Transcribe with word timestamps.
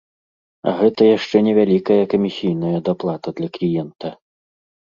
А 0.69 0.71
гэта 0.79 1.01
яшчэ 1.17 1.41
невялікая 1.47 1.99
камісійная 2.13 2.79
даплата 2.89 3.35
для 3.41 3.49
кліента. 3.59 4.07